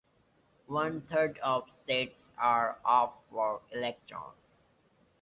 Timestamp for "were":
2.35-2.75